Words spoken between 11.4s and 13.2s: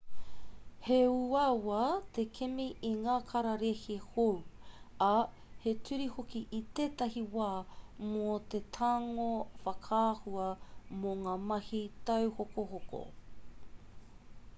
mahi tauhokohoko